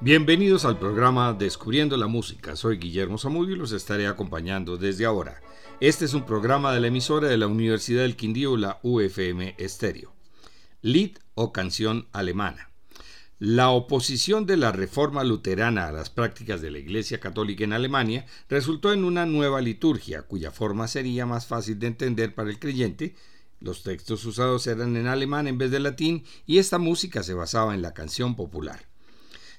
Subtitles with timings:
[0.00, 2.54] Bienvenidos al programa Descubriendo la Música.
[2.54, 5.40] Soy Guillermo Zamudio y los estaré acompañando desde ahora.
[5.80, 10.14] Este es un programa de la emisora de la Universidad del Quindío, la UFM Estéreo.
[10.82, 12.70] Lied o canción alemana.
[13.40, 18.24] La oposición de la reforma luterana a las prácticas de la Iglesia Católica en Alemania
[18.48, 23.16] resultó en una nueva liturgia, cuya forma sería más fácil de entender para el creyente.
[23.58, 27.74] Los textos usados eran en alemán en vez de latín y esta música se basaba
[27.74, 28.87] en la canción popular.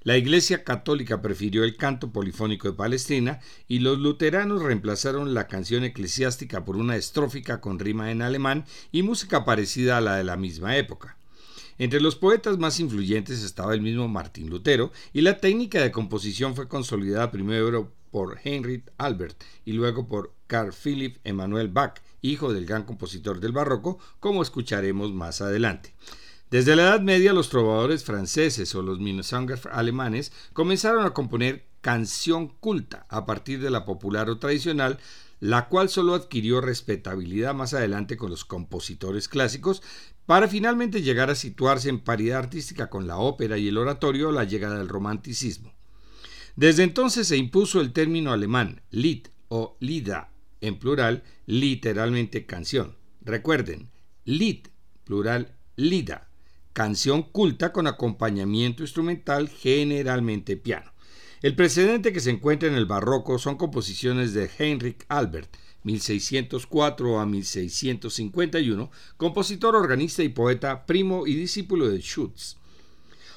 [0.09, 5.83] La Iglesia Católica prefirió el canto polifónico de Palestina y los luteranos reemplazaron la canción
[5.83, 10.35] eclesiástica por una estrófica con rima en alemán y música parecida a la de la
[10.35, 11.15] misma época.
[11.77, 16.55] Entre los poetas más influyentes estaba el mismo Martín Lutero y la técnica de composición
[16.55, 22.65] fue consolidada primero por Heinrich Albert y luego por Carl Philipp Emanuel Bach, hijo del
[22.65, 25.93] gran compositor del barroco, como escucharemos más adelante.
[26.49, 32.47] Desde la Edad Media los trovadores franceses o los Minnesänger alemanes comenzaron a componer canción
[32.47, 34.97] culta a partir de la popular o tradicional,
[35.39, 39.83] la cual solo adquirió respetabilidad más adelante con los compositores clásicos,
[40.25, 44.33] para finalmente llegar a situarse en paridad artística con la ópera y el oratorio a
[44.33, 45.75] la llegada del romanticismo.
[46.55, 52.97] Desde entonces se impuso el término alemán Lied o Lida, en plural, literalmente canción.
[53.21, 53.91] Recuerden,
[54.25, 54.67] Lied,
[55.05, 56.28] plural, Lida
[56.79, 60.93] canción culta con acompañamiento instrumental, generalmente piano.
[61.41, 65.53] El precedente que se encuentra en el barroco son composiciones de Heinrich Albert,
[65.83, 72.55] 1604 a 1651, compositor, organista y poeta, primo y discípulo de Schütz.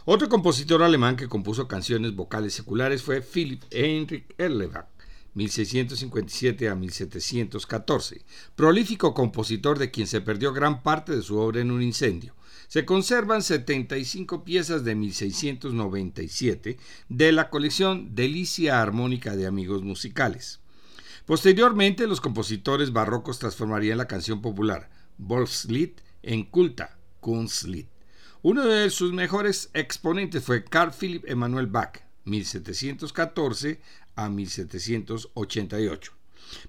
[0.04, 4.86] Otro compositor alemán que compuso canciones vocales seculares fue Philipp Heinrich Erlebach,
[5.34, 11.72] 1657 a 1714, prolífico compositor de quien se perdió gran parte de su obra en
[11.72, 12.36] un incendio.
[12.72, 16.78] Se conservan 75 piezas de 1697
[17.10, 20.60] de la colección Delicia Armónica de Amigos Musicales.
[21.26, 24.88] Posteriormente, los compositores barrocos transformarían la canción popular
[25.18, 25.90] Volkslied
[26.22, 27.88] en culta Kunstlied.
[28.40, 33.82] Uno de sus mejores exponentes fue Carl Philipp Emanuel Bach, 1714
[34.16, 36.12] a 1788.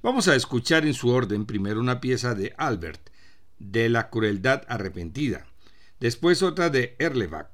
[0.02, 3.09] Vamos a escuchar en su orden primero una pieza de Albert,
[3.58, 5.47] de la crueldad arrepentida,
[6.03, 7.47] Después otra de Erlebach,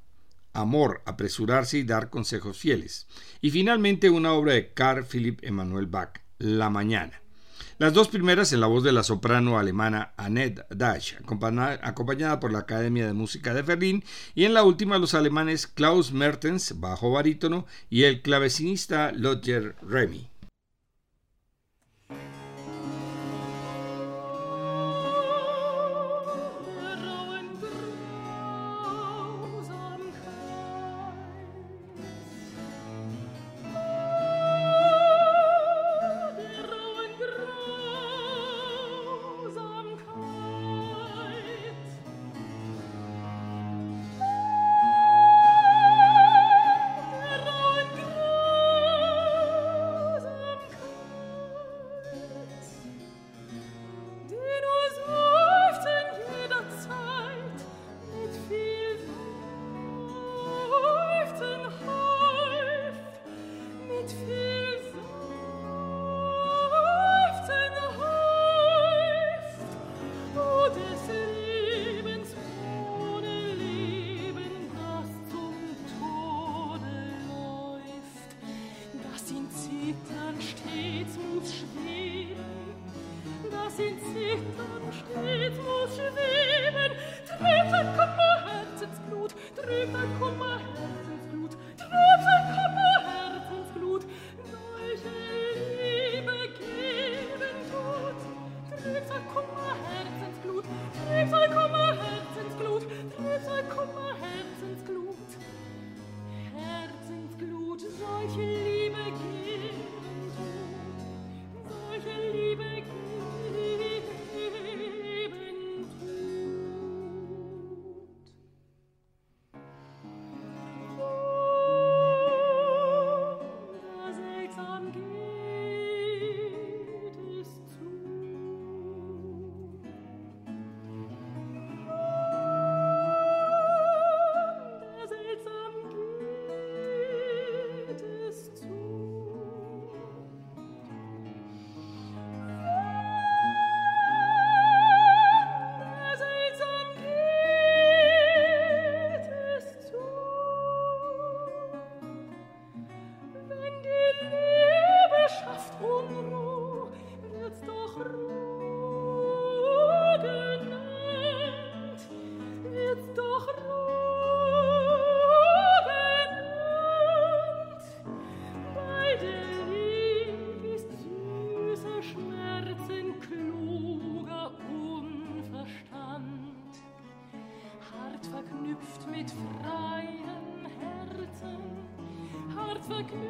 [0.53, 3.05] Amor, apresurarse y dar consejos fieles.
[3.41, 7.21] Y finalmente una obra de Carl Philipp Emanuel Bach, La Mañana.
[7.77, 12.59] Las dos primeras en la voz de la soprano alemana Annette Dash, acompañada por la
[12.59, 17.67] Academia de Música de Berlín, y en la última los alemanes Klaus Mertens, bajo barítono,
[17.91, 20.28] y el clavecinista Lodger Remy.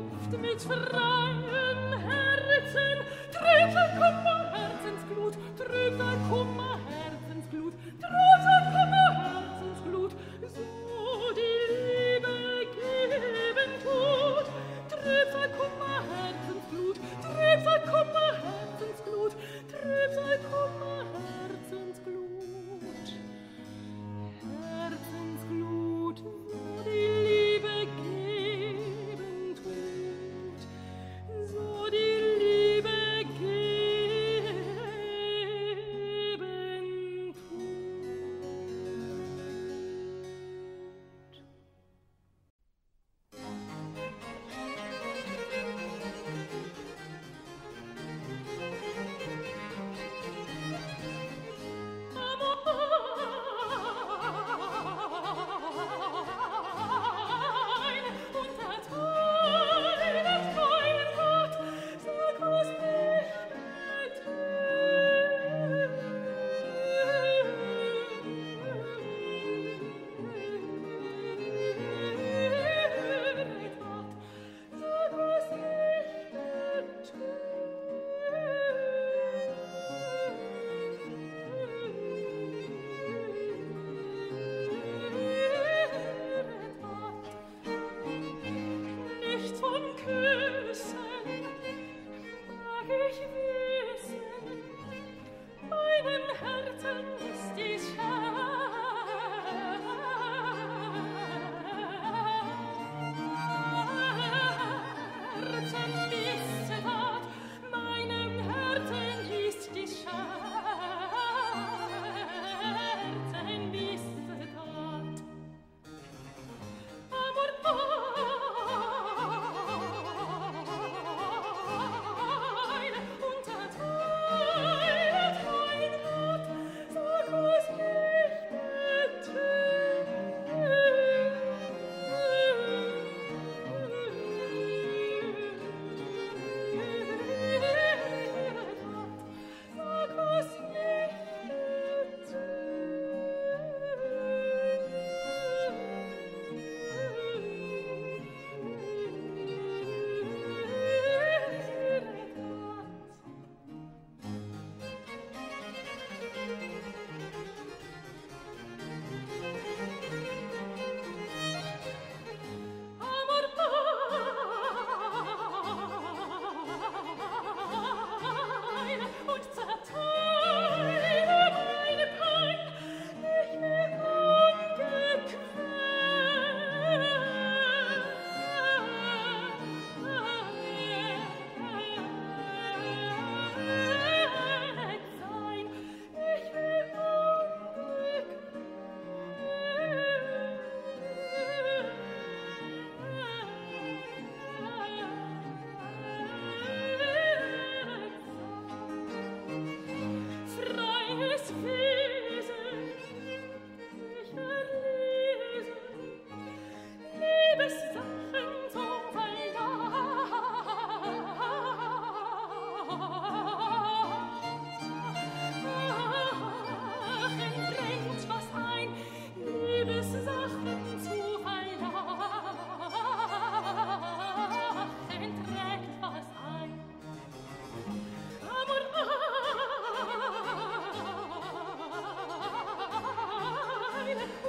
[0.10, 2.98] Sanft mit freiem Herzen,
[3.32, 8.79] trüber Kummer, Herzensglut, trüber Kummer, Herzensglut, trüber Kummer,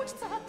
[0.00, 0.39] получится.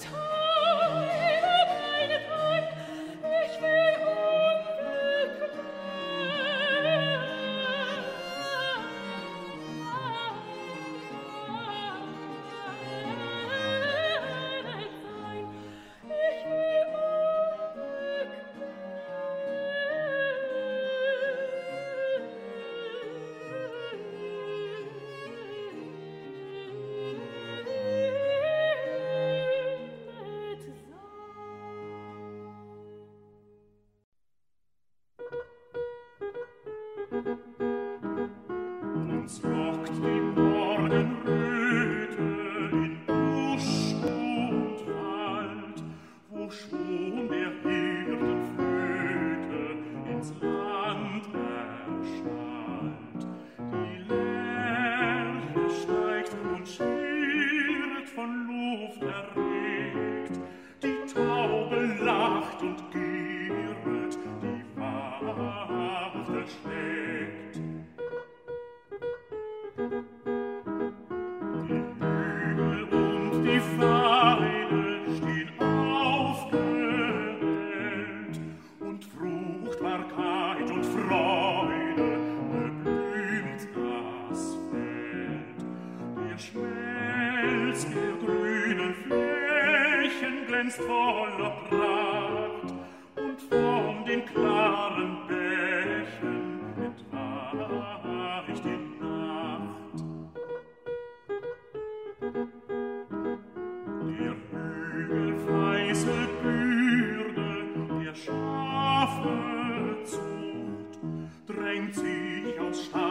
[109.02, 111.00] Schafe Zucht,
[111.48, 113.11] drängt sich aus Stall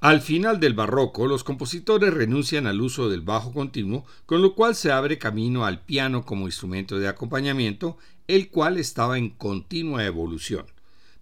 [0.00, 4.74] Al final del barroco, los compositores renuncian al uso del bajo continuo, con lo cual
[4.74, 10.66] se abre camino al piano como instrumento de acompañamiento, el cual estaba en continua evolución.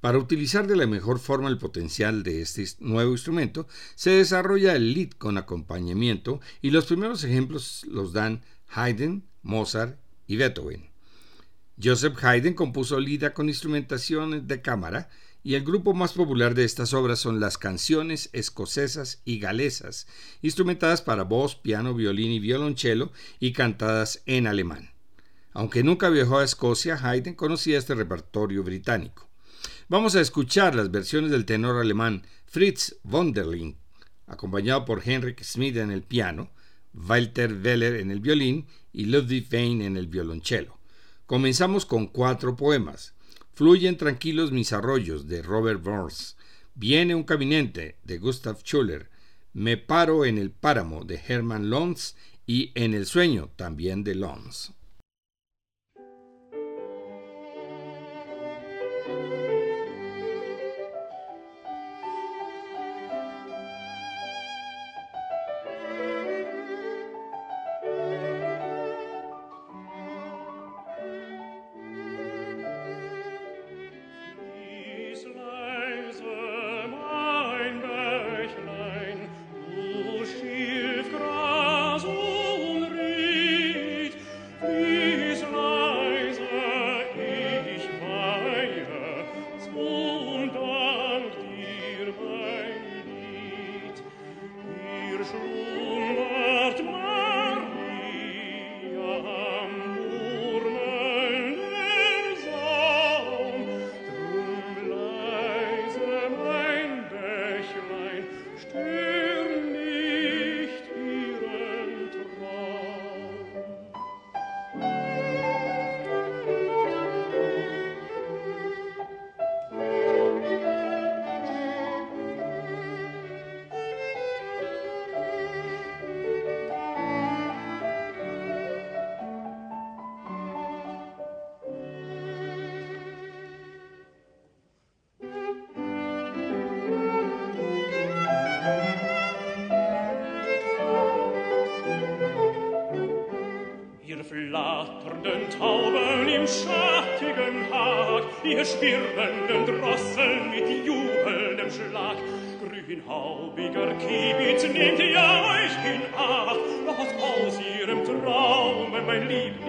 [0.00, 4.94] Para utilizar de la mejor forma el potencial de este nuevo instrumento, se desarrolla el
[4.94, 10.90] lead con acompañamiento y los primeros ejemplos los dan Haydn, Mozart y Beethoven.
[11.82, 15.10] Joseph Haydn compuso lida con instrumentación de cámara
[15.42, 20.06] y el grupo más popular de estas obras son las canciones escocesas y galesas,
[20.42, 24.90] instrumentadas para voz, piano, violín y violonchelo y cantadas en alemán.
[25.52, 29.29] Aunque nunca viajó a Escocia, Haydn conocía este repertorio británico.
[29.90, 33.76] Vamos a escuchar las versiones del tenor alemán Fritz Wunderling,
[34.28, 36.52] acompañado por Henrik Schmidt en el piano,
[36.94, 40.78] Walter Weller en el violín y Ludwig Wein en el violonchelo.
[41.26, 43.14] Comenzamos con cuatro poemas.
[43.52, 46.36] Fluyen tranquilos mis arroyos de Robert Burns.
[46.76, 49.10] Viene un caminante de Gustav Schuller.
[49.54, 52.14] Me paro en el páramo de Hermann Lons
[52.46, 54.72] y en el sueño también de Lons.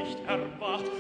[0.02, 0.91] nicht erwacht.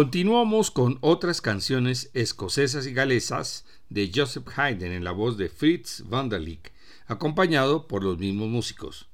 [0.00, 6.04] Continuamos con otras canciones escocesas y galesas de Joseph Haydn en la voz de Fritz
[6.08, 6.30] van
[7.06, 9.10] acompañado por los mismos músicos.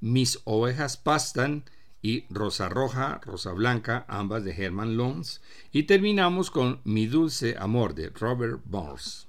[0.00, 1.64] Mis ovejas pastan
[2.02, 5.40] y Rosa Roja, Rosa Blanca, ambas de Herman Lons,
[5.72, 9.27] y terminamos con Mi dulce amor de Robert Burns.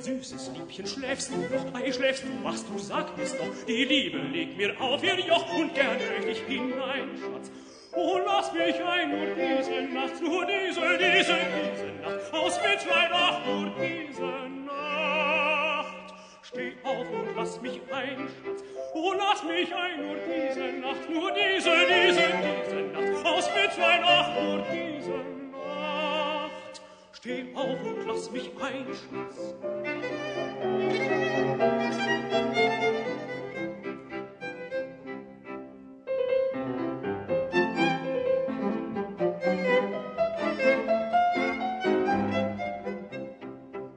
[0.00, 1.74] Süßes Liebchen, schläfst du noch?
[1.74, 3.64] Ei, schläfst du, machst du, sag es doch.
[3.66, 7.50] Die Liebe legt mir auf ihr Joch und gern möcht ich hinein, Schatz.
[7.92, 13.44] Oh, lass mich ein, nur diese Nacht, nur diese, diese, diese Nacht, aus Mitleid, ach,
[13.46, 16.14] nur diese Nacht.
[16.42, 18.62] Steh auf und lass mich ein, Schatz.
[18.94, 22.22] Oh, lass mich ein, nur diese Nacht, nur diese, diese,
[22.66, 25.29] diese Nacht, aus Mitleid, ach, nur diese Nacht.
[27.22, 29.54] Steh auf und lass mich ein, Schatz.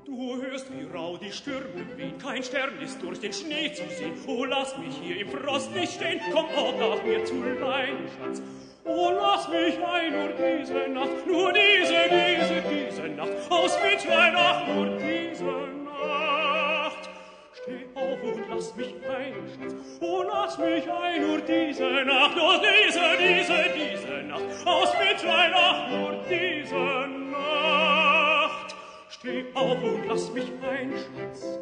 [0.05, 1.63] Du hörst, wie rau die Stürme
[1.95, 4.15] wehen, kein Stern ist durch den Schnee zu sehen.
[4.27, 8.41] Oh, lass mich hier im Frost nicht stehen, komm auch nach mir zu Leidenschaft.
[8.85, 14.67] Oh, lass mich ein, nur diese Nacht, nur diese, diese, diese Nacht, aus Mitleid, ach,
[14.67, 15.45] nur diese
[15.85, 17.09] Nacht.
[17.53, 22.59] Steh auf und lass mich ein, Schatz, oh, lass mich ein, nur diese Nacht, nur
[22.59, 28.75] diese, diese, diese Nacht, aus Mitleid, ach, nur diese Nacht.
[29.07, 31.59] Steh auf und lass mich ein, Schatz.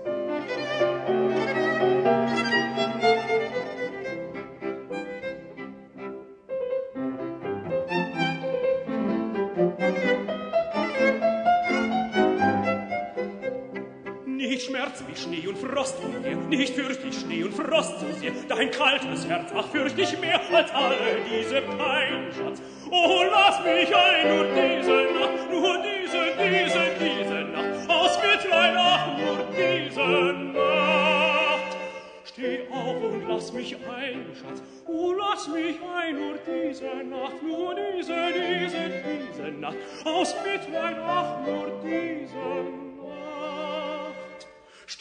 [15.12, 18.71] wie Schnee und Frost um dir, nicht fürcht ich Schnee und Frost so sehr, dein
[18.71, 20.95] kaltes Herz, ach, fürcht ich mehr als alle
[21.30, 22.62] diese Pein, Schatz.
[22.89, 29.18] Oh, lass mich ein, nur diese Nacht, nur diese, diese, diese Nacht, aus Mitleid, ach,
[29.18, 31.78] nur diese Nacht.
[32.24, 37.76] Steh auf und lass mich ein, Schatz, oh, lass mich ein, nur diese Nacht, nur
[37.76, 42.80] diese, diese, diese Nacht, aus Mitleid, ach, nur diese Nacht.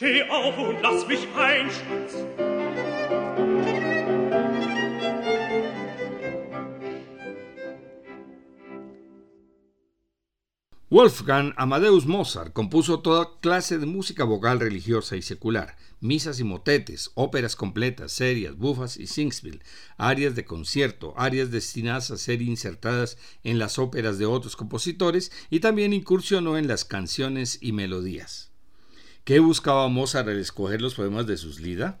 [0.01, 1.69] Steh auf und lass mich ein.
[10.89, 17.11] Wolfgang Amadeus Mozart compuso toda clase de música vocal religiosa y secular, misas y motetes,
[17.13, 19.61] óperas completas, serias, bufas y singspiel,
[19.97, 25.59] arias de concierto, arias destinadas a ser insertadas en las óperas de otros compositores y
[25.59, 28.50] también incursionó en las canciones y melodías.
[29.23, 31.99] ¿Qué buscaba Mozart al escoger los poemas de sus Lida?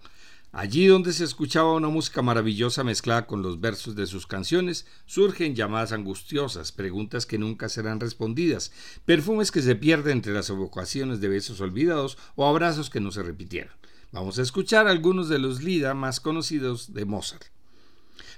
[0.51, 5.53] Allí donde se escuchaba una música maravillosa mezclada con los versos de sus canciones, surgen
[5.53, 8.71] llamadas angustiosas, preguntas que nunca serán respondidas,
[9.05, 13.21] perfumes que se pierden entre las evocaciones de besos olvidados o abrazos que no se
[13.21, 13.73] repitieron.
[14.11, 17.43] Vamos a escuchar algunos de los Lida más conocidos de Mozart.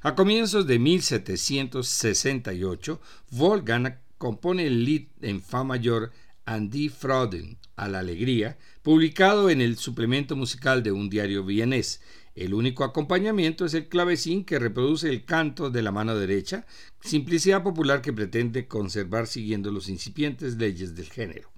[0.02, 3.00] A comienzos de 1768,
[3.32, 6.12] Wolfgang compone el Lied en Fa mayor
[6.46, 12.02] Andy Froden, a la alegría, publicado en el suplemento musical de un diario vienés.
[12.36, 16.66] El único acompañamiento es el clavecín que reproduce el canto de la mano derecha,
[17.02, 21.52] simplicidad popular que pretende conservar siguiendo los incipientes leyes del género.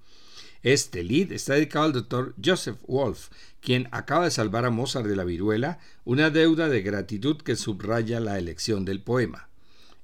[0.64, 3.30] Este lead está dedicado al doctor Joseph Wolf,
[3.62, 8.20] quien acaba de salvar a Mozart de la viruela, una deuda de gratitud que subraya
[8.20, 9.48] la elección del poema.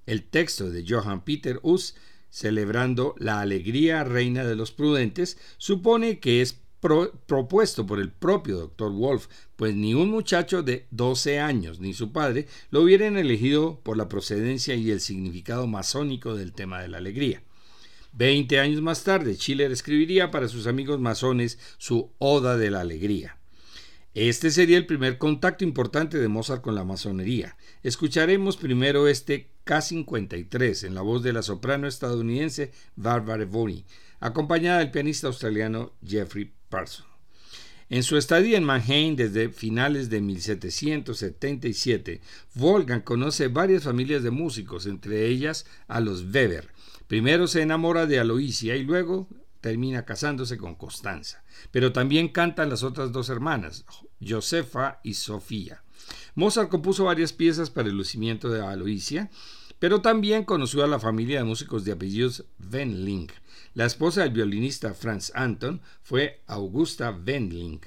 [0.06, 1.96] El texto de Johann Peter Us
[2.32, 6.60] celebrando la alegría reina de los prudentes, supone que es
[7.28, 12.12] propuesto por el propio doctor Wolf, pues ni un muchacho de 12 años ni su
[12.12, 16.98] padre lo hubieran elegido por la procedencia y el significado masónico del tema de la
[16.98, 17.44] alegría.
[18.14, 23.41] Veinte años más tarde, Schiller escribiría para sus amigos masones su Oda de la Alegría.
[24.14, 27.56] Este sería el primer contacto importante de Mozart con la masonería.
[27.82, 33.86] Escucharemos primero este K53 en la voz de la soprano estadounidense Barbara Bonney,
[34.20, 37.06] acompañada del pianista australiano Jeffrey Parson.
[37.90, 42.20] En su estadía en Mannheim desde finales de 1777,
[42.56, 46.68] Wolfgang conoce varias familias de músicos, entre ellas a los Weber.
[47.08, 49.30] Primero se enamora de Aloisia y luego
[49.62, 51.44] termina casándose con Constanza.
[51.72, 53.86] Pero también cantan las otras dos hermanas,
[54.20, 55.84] Josefa y Sofía.
[56.36, 59.30] Mozart compuso varias piezas para el lucimiento de Aloisia,
[59.80, 63.30] pero también conoció a la familia de músicos de apellidos Wendling.
[63.74, 67.80] La esposa del violinista Franz Anton fue Augusta Wendling,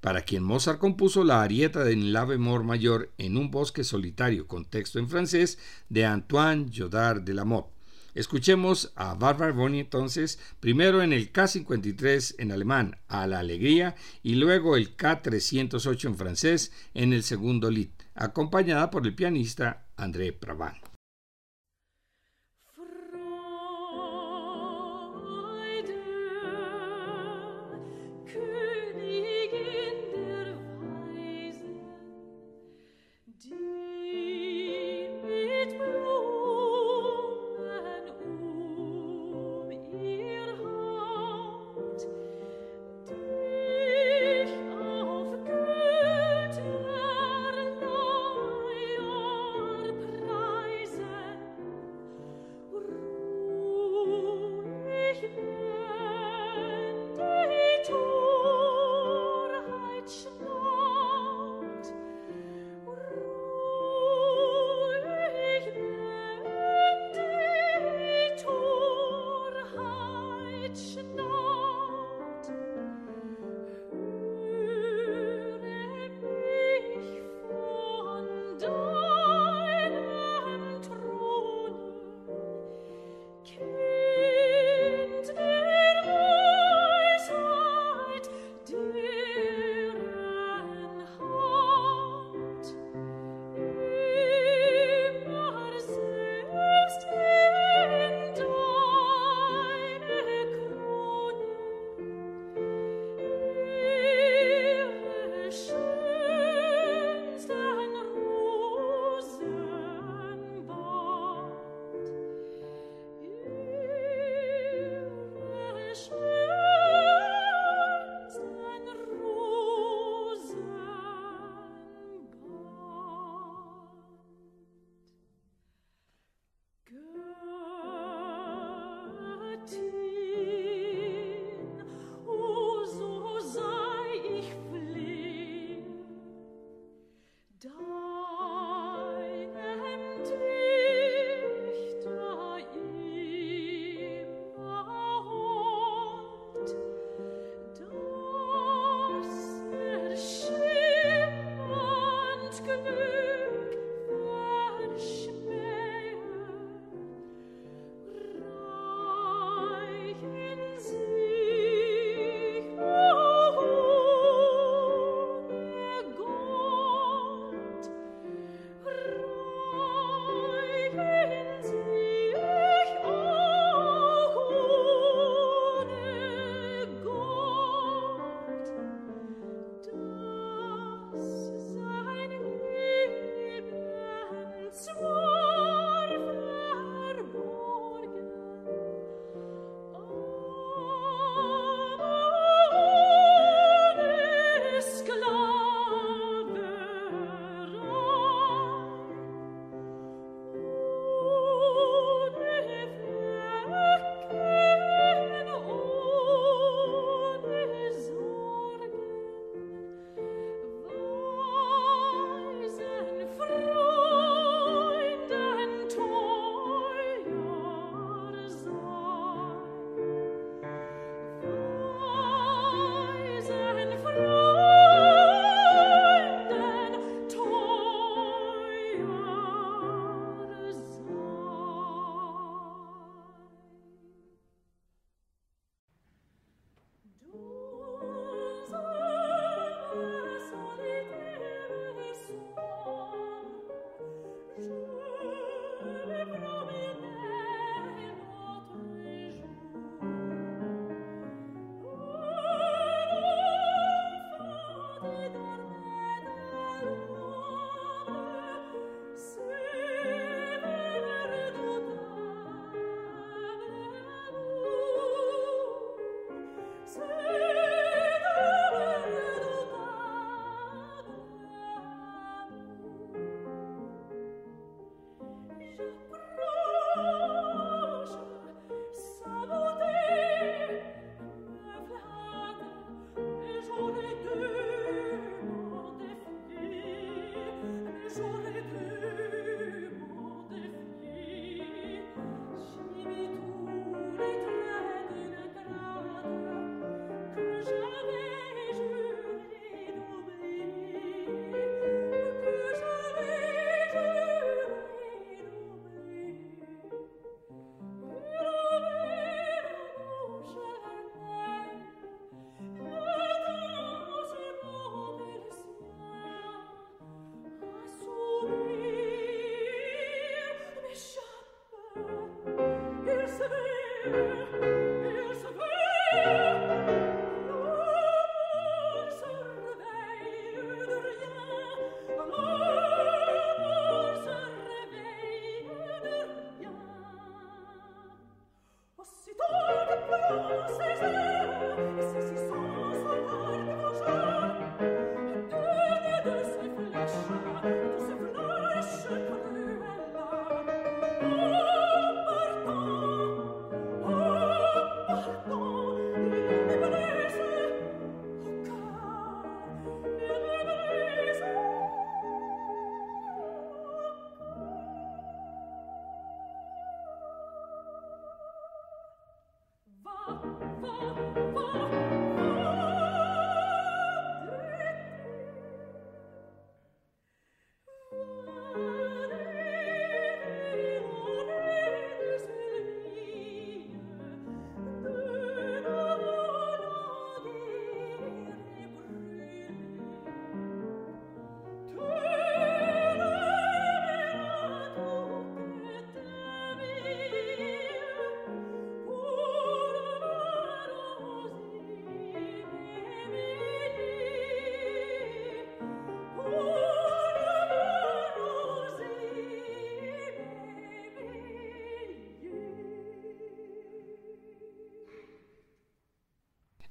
[0.00, 4.64] para quien Mozart compuso la arieta de La bemol mayor en un bosque solitario con
[4.64, 5.58] texto en francés
[5.88, 7.77] de Antoine Jodard de la Motte.
[8.14, 14.34] Escuchemos a Barbara Bonney entonces, primero en el K53 en alemán, a la alegría, y
[14.34, 20.87] luego el K308 en francés en el segundo lit, acompañada por el pianista André Pravan.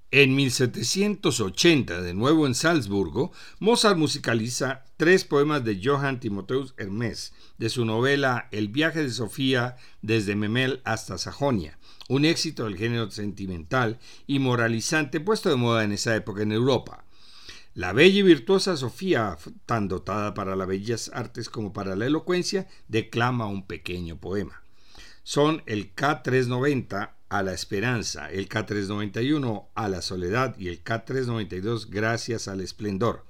[0.09, 7.67] En 1780, de nuevo en Salzburgo, Mozart musicaliza tres poemas de Johann Timotheus Hermes, de
[7.67, 11.77] su novela El viaje de Sofía desde Memel hasta Sajonia,
[12.07, 17.03] un éxito del género sentimental y moralizante puesto de moda en esa época en Europa.
[17.73, 22.69] La bella y virtuosa Sofía, tan dotada para las bellas artes como para la elocuencia,
[22.87, 24.63] declama un pequeño poema.
[25.29, 32.47] Son el K390 a la esperanza, el K391 a la soledad y el K392 gracias
[32.47, 33.25] al esplendor.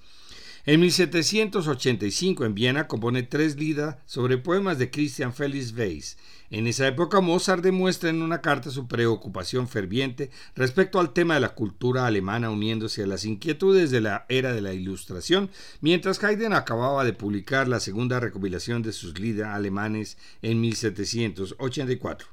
[0.70, 6.18] En 1785 en Viena compone tres lidas sobre poemas de Christian Felix Weiss.
[6.50, 11.40] En esa época Mozart demuestra en una carta su preocupación ferviente respecto al tema de
[11.40, 15.50] la cultura alemana uniéndose a las inquietudes de la era de la Ilustración,
[15.80, 22.28] mientras Haydn acababa de publicar la segunda recopilación de sus lidas alemanes en 1784.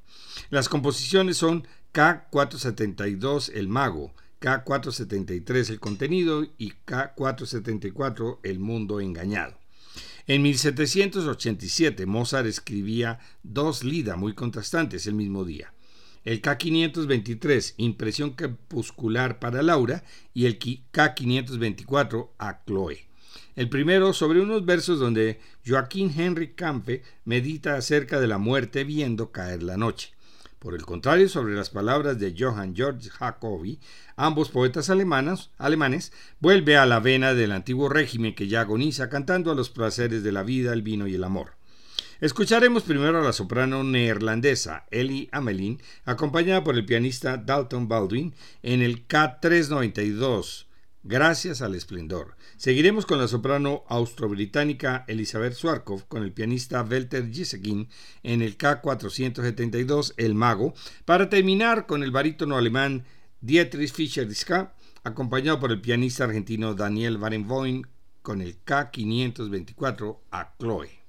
[0.50, 4.12] Las composiciones son K472 El Mago,
[4.44, 9.56] K473 El Contenido y K474 El Mundo Engañado.
[10.26, 15.72] En 1787 Mozart escribía dos lidas muy contrastantes el mismo día.
[16.24, 23.06] El K523, Impresión Crepuscular para Laura, y el K524 a Chloe.
[23.56, 29.32] El primero sobre unos versos donde Joaquín Henry Campe medita acerca de la muerte viendo
[29.32, 30.13] caer la noche.
[30.64, 33.80] Por el contrario, sobre las palabras de Johann Georg Jacobi,
[34.16, 36.10] ambos poetas alemanes,
[36.40, 40.32] vuelve a la vena del antiguo régimen que ya agoniza cantando a los placeres de
[40.32, 41.56] la vida, el vino y el amor.
[42.22, 48.80] Escucharemos primero a la soprano neerlandesa Ellie Amelin, acompañada por el pianista Dalton Baldwin, en
[48.80, 50.64] el K392,
[51.06, 52.34] Gracias al Esplendor.
[52.56, 57.88] Seguiremos con la soprano austro-británica Elizabeth Swarkov, con el pianista Walter Gisekin
[58.22, 60.72] en el K472 El Mago,
[61.04, 63.04] para terminar con el barítono alemán
[63.40, 67.82] Dietrich Fischer-Diska, acompañado por el pianista argentino Daniel Barenboim
[68.22, 71.03] con el K524 a Chloe.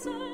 [0.00, 0.29] Herzen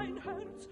[0.00, 0.66] mein Herz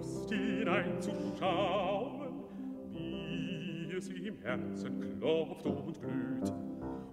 [0.00, 2.32] Lust hineinzuschauen,
[2.90, 6.50] wie es im Herzen klopft und glüht,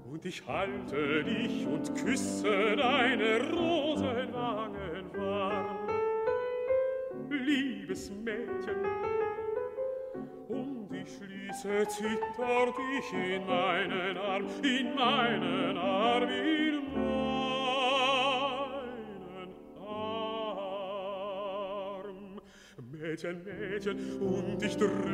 [0.09, 5.89] und ich halte dich und küsse deine Rosenwangen warm.
[7.29, 8.85] Liebes Mädchen,
[10.47, 17.36] und ich schließe zittert ich in meinen Arm, in meinen Arm, in meinen
[23.17, 25.09] Mädchen, Mädchen, und ich drücke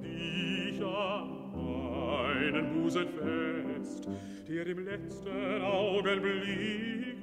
[0.00, 4.08] dich an meinen Busen fest,
[4.48, 7.16] der im letzten Augenblicke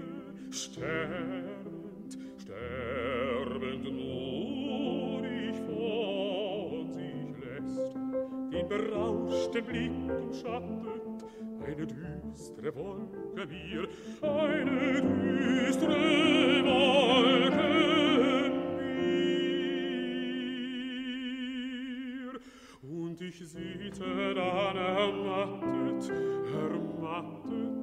[0.51, 7.95] sterbend, sterbend nur ich von sich lässt.
[8.53, 11.25] Den berauschten Blick umschattet
[11.65, 13.87] eine düstere Wolke mir,
[14.21, 17.83] eine düstere Wolke
[23.23, 27.82] dich sieht, er dann ermattet, ermattet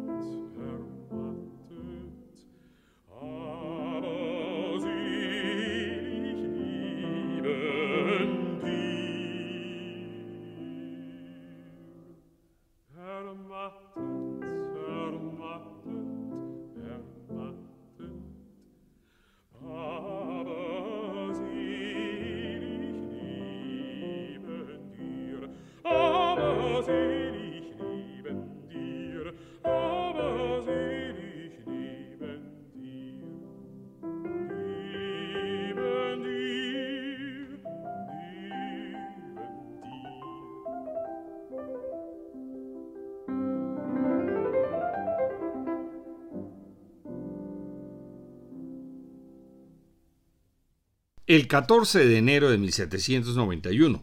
[51.31, 54.01] El 14 de enero de 1791,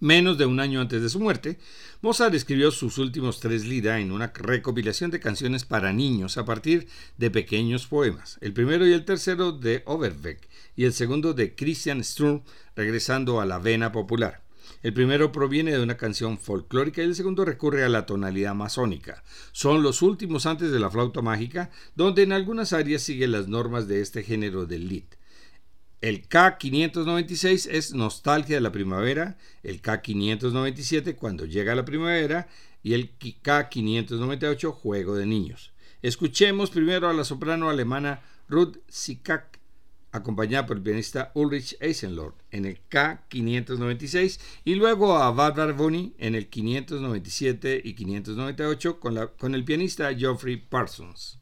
[0.00, 1.58] menos de un año antes de su muerte,
[2.02, 6.88] Mozart escribió sus últimos tres lira en una recopilación de canciones para niños a partir
[7.16, 12.04] de pequeños poemas, el primero y el tercero de Overbeck y el segundo de Christian
[12.04, 12.42] Sturm,
[12.74, 14.42] regresando a la vena popular.
[14.82, 19.24] El primero proviene de una canción folclórica y el segundo recurre a la tonalidad masónica.
[19.52, 23.88] Son los últimos antes de la flauta mágica, donde en algunas áreas sigue las normas
[23.88, 25.04] de este género del Lied.
[26.06, 32.46] El K596 es Nostalgia de la Primavera, el K597 Cuando llega la primavera
[32.84, 35.72] y el K598 Juego de Niños.
[36.02, 39.58] Escuchemos primero a la soprano alemana Ruth Sikak,
[40.12, 46.36] acompañada por el pianista Ulrich Eisenlohr en el K596 y luego a Barbara Bonney en
[46.36, 51.40] el 597 y 598 con, la, con el pianista Geoffrey Parsons.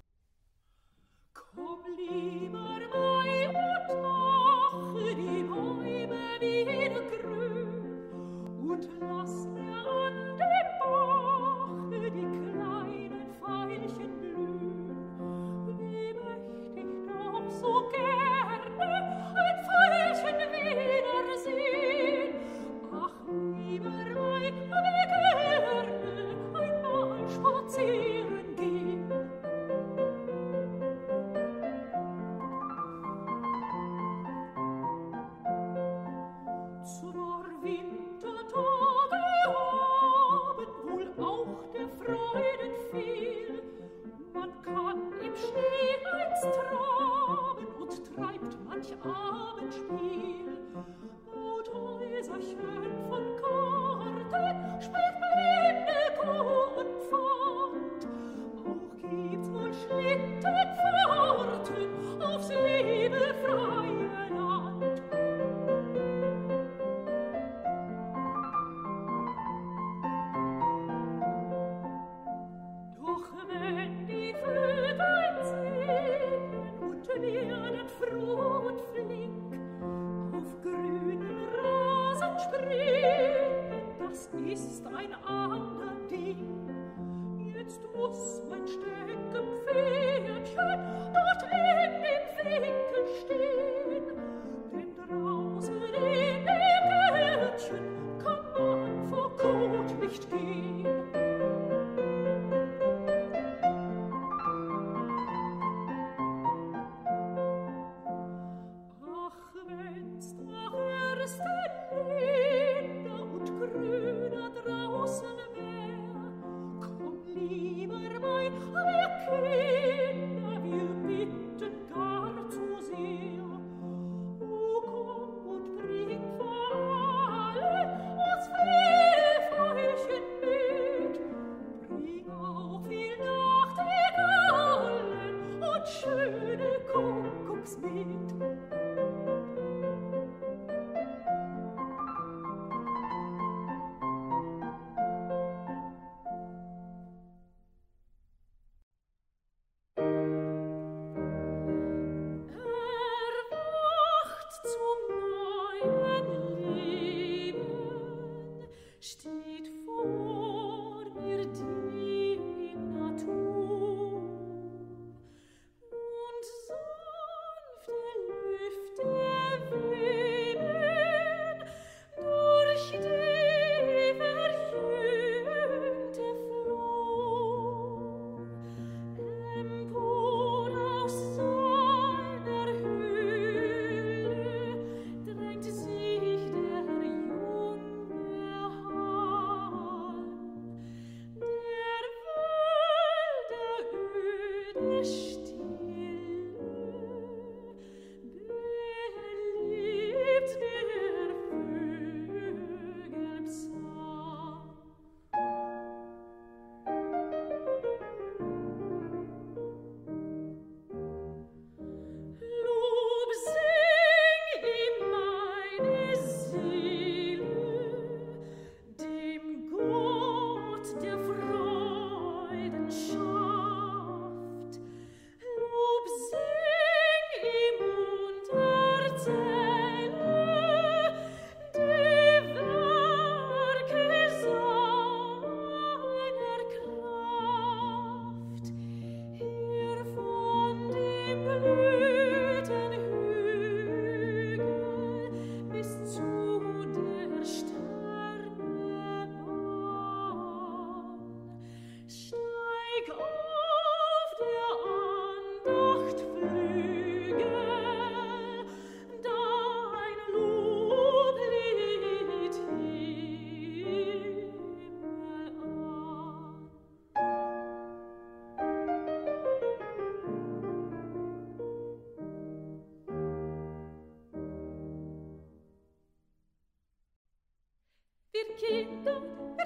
[118.77, 120.04] aber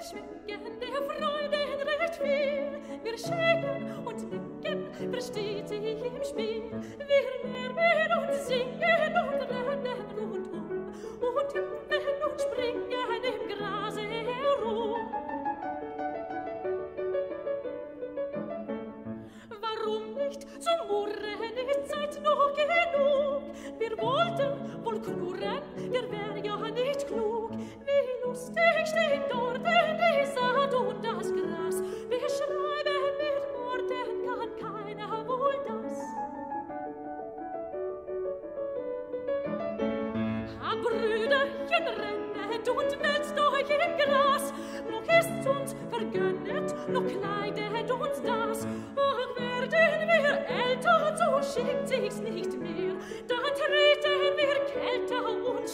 [0.09, 2.79] schmecken der Freude recht viel.
[3.03, 6.63] Wir schicken und nicken, versteht sich im Spiel.
[6.97, 7.18] Wir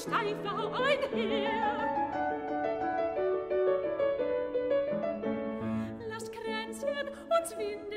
[0.06, 1.90] steifer einher.
[6.08, 7.95] Lasst Kränzchen uns winden,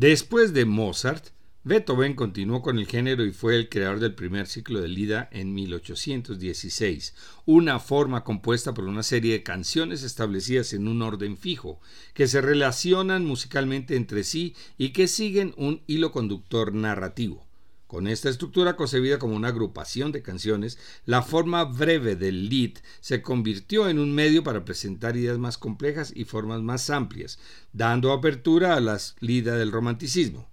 [0.00, 1.26] Después de Mozart,
[1.62, 5.52] Beethoven continuó con el género y fue el creador del primer ciclo de Lida en
[5.52, 11.82] 1816, una forma compuesta por una serie de canciones establecidas en un orden fijo,
[12.14, 17.49] que se relacionan musicalmente entre sí y que siguen un hilo conductor narrativo.
[17.90, 23.20] Con esta estructura concebida como una agrupación de canciones, la forma breve del Lied se
[23.20, 27.40] convirtió en un medio para presentar ideas más complejas y formas más amplias,
[27.72, 30.48] dando apertura a las lidas del romanticismo.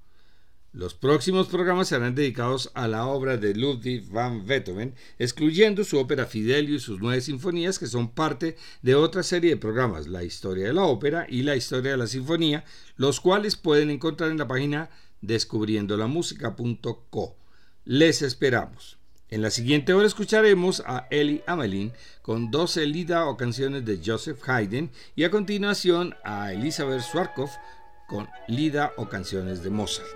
[0.74, 6.26] Los próximos programas serán dedicados a la obra de Ludwig van Beethoven, excluyendo su ópera
[6.26, 10.66] Fidelio y sus nueve sinfonías, que son parte de otra serie de programas, la historia
[10.66, 12.66] de la ópera y la historia de la sinfonía,
[12.96, 14.90] los cuales pueden encontrar en la página
[15.22, 17.38] descubriendolamusica.co.
[17.86, 18.98] Les esperamos.
[19.30, 21.92] En la siguiente hora escucharemos a Eli Amelin
[22.22, 27.50] con 12 Lida o canciones de Joseph Haydn y a continuación a Elizabeth Swarkov
[28.08, 30.08] con Lida o canciones de Mozart.